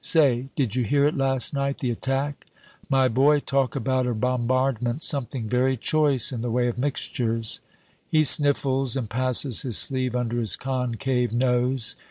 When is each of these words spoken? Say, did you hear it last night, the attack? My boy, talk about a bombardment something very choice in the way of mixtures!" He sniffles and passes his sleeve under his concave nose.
Say, 0.03 0.49
did 0.55 0.75
you 0.75 0.83
hear 0.83 1.03
it 1.05 1.15
last 1.15 1.53
night, 1.53 1.77
the 1.77 1.91
attack? 1.91 2.47
My 2.89 3.07
boy, 3.07 3.39
talk 3.39 3.75
about 3.75 4.07
a 4.07 4.15
bombardment 4.15 5.03
something 5.03 5.47
very 5.47 5.77
choice 5.77 6.31
in 6.31 6.41
the 6.41 6.49
way 6.49 6.67
of 6.67 6.79
mixtures!" 6.79 7.59
He 8.09 8.23
sniffles 8.23 8.95
and 8.97 9.07
passes 9.07 9.61
his 9.61 9.77
sleeve 9.77 10.15
under 10.15 10.39
his 10.39 10.55
concave 10.55 11.31
nose. 11.31 11.95